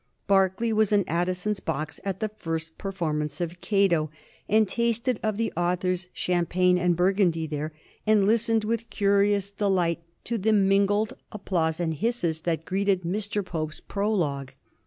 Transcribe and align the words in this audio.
Berkeley 0.25 0.73
was 0.73 0.91
in 0.91 1.07
Addison's 1.07 1.59
box 1.59 1.99
at 2.03 2.21
the 2.21 2.29
first 2.29 2.75
performance 2.79 3.39
of" 3.39 3.61
Cato," 3.61 4.09
and 4.49 4.67
tasted 4.67 5.19
of 5.21 5.37
the 5.37 5.53
author's 5.55 6.07
champagne 6.11 6.79
and 6.79 6.95
burgundy 6.95 7.45
there, 7.45 7.71
and 8.07 8.25
listened 8.25 8.63
with 8.63 8.89
curious 8.89 9.51
delight 9.51 10.01
to 10.23 10.39
the 10.39 10.53
mingled 10.53 11.13
applause 11.31 11.79
and 11.79 11.93
hisses 11.93 12.39
that 12.39 12.65
greets 12.65 12.89
ed 12.89 13.01
Mr. 13.03 13.45
Pope's 13.45 13.79
prologue. 13.79 14.53